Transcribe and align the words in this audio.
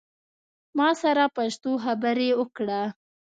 ما 0.77 0.89
سره 1.01 1.23
پښتو 1.35 1.71
خبری 1.83 2.29
اوکړه 2.39 2.81